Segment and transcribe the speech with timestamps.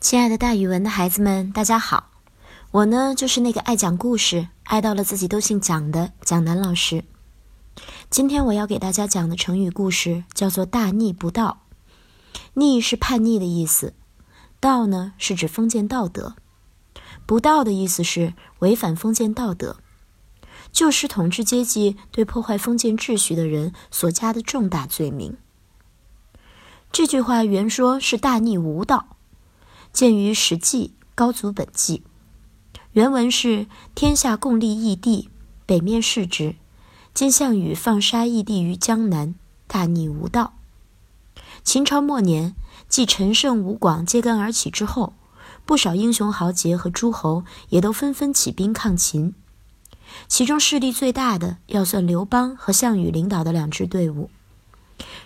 [0.00, 2.08] 亲爱的，大语文的孩子们，大家好！
[2.70, 7.04] 我呢，就是那个爱讲故事、爱到了自己都姓蒋的蒋楠老师。
[8.08, 11.64] 今天我要给大家讲的成语故事叫做“大逆不道”。
[12.54, 13.92] 逆是叛逆的意思，
[14.58, 16.34] 道呢是指封建道德。
[17.26, 19.76] 不道的意思是违反封建道德，
[20.72, 25.36] 就是统治阶级对破坏封建秩序的人所加的重大罪名。
[26.90, 29.18] 这句话原说是“大逆无道”。
[29.92, 31.98] 见于《史记·高祖本纪》，
[32.92, 35.28] 原文是：“天下共立义帝，
[35.66, 36.54] 北面视之。
[37.12, 39.34] 今项羽放杀义帝于江南，
[39.66, 40.54] 大逆无道。”
[41.62, 42.54] 秦朝末年，
[42.88, 45.12] 继陈胜、吴广揭竿而起之后，
[45.66, 49.34] 不少英雄豪杰和诸侯也都纷纷起兵抗秦。
[50.28, 54.30] 其中势力最大的，要算刘邦和项羽领导的两支队伍。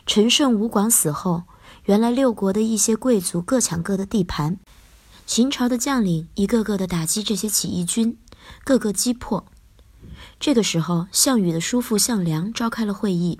[0.07, 1.45] 陈胜、吴广死后。
[1.85, 4.59] 原来六国的一些贵族各抢各的地盘，
[5.27, 8.17] 秦朝的将领一个个的打击这些起义军，
[8.65, 9.45] 各个击破。
[10.41, 13.39] 这个时候，项羽的叔父项梁召开了会议，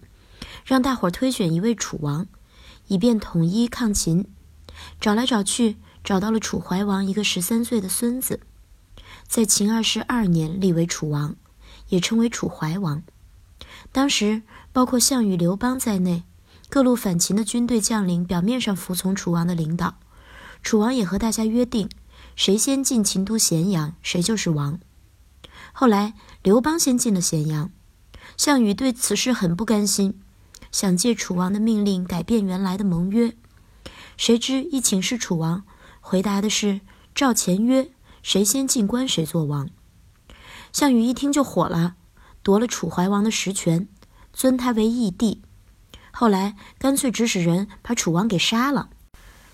[0.65, 2.27] 让大伙推选一位楚王，
[2.89, 4.27] 以便统一抗秦。
[5.01, 8.41] 找来找去，找到了楚怀王一个十三岁的孙子，
[9.27, 11.37] 在秦二世二年立为楚王，
[11.89, 13.03] 也称为楚怀王。
[13.93, 14.43] 当时
[14.73, 16.25] 包括项羽、刘邦在内。
[16.69, 19.99] 各路反秦的军队将领表面上服从楚王的领导，
[20.63, 21.89] 楚王也和大家约定，
[22.35, 24.81] 谁先进秦都咸阳，谁就是王。
[25.73, 27.71] 后来刘邦先进了咸阳，
[28.37, 30.21] 项羽对此事很不甘心，
[30.73, 33.37] 想借楚王的命令改变原来的盟约。
[34.17, 35.65] 谁知一请示楚王，
[36.01, 36.81] 回答的是
[37.15, 37.93] 照前约，
[38.23, 39.69] 谁先进关谁做王。
[40.73, 41.95] 项羽一听就火了，
[42.43, 43.89] 夺了楚怀王的实权，
[44.33, 45.43] 尊他为义帝。
[46.17, 48.89] 后来干脆指使人把楚王给杀了。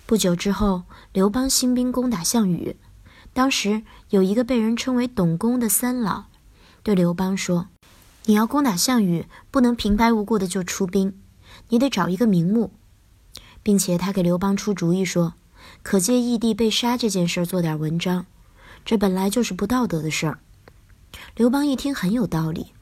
[0.05, 2.75] 不久之后，刘邦兴兵攻打项羽。
[3.33, 6.25] 当时有一个被人称为董公的三老，
[6.83, 7.69] 对刘邦说
[8.25, 11.19] ：“你要攻打项羽，不能平白无故的就出兵，
[11.69, 12.71] 你得找一个名目。”
[13.63, 15.33] 并且他给刘邦出主意说
[15.81, 18.27] ：“可借义帝被杀这件事做点文章，
[18.85, 20.39] 这本来就是不道德的事儿。”
[21.35, 22.73] 刘邦一听很有道理，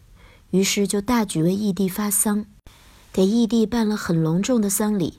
[0.49, 2.45] 于是就大举为义帝发丧。
[3.19, 5.15] 给义帝办了很隆重的丧礼，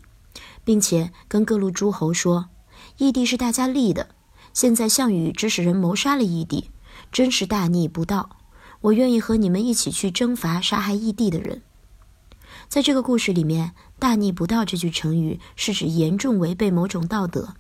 [0.65, 2.49] 并且跟各路诸侯说
[2.97, 4.09] ：“义帝是大家立的，
[4.55, 6.71] 现在项羽指使人谋杀了义帝，
[7.13, 8.39] 真是大逆不道。
[8.81, 11.61] 我愿意和你们一起去征伐杀害义帝的人。”
[12.69, 17.53] 在这个故事里面，“大逆不道”这句成语是指严重违背某种道德。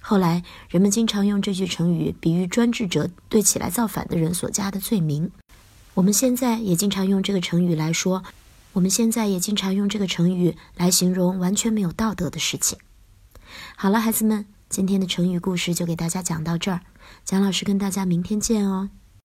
[0.00, 5.32] 后来人们经常用这句成语比喻专制者对起来造反的人所加的罪名。
[5.94, 8.22] 我们现在也经常用这个成语来说。
[8.78, 12.78] 我们现在也经常用这个成语来形容完全没有道德的事情。
[13.76, 16.82] 好了，孩子们，今天的成语故事就给大家讲到这儿，
[17.24, 18.90] 蒋老师跟大家明天见哦。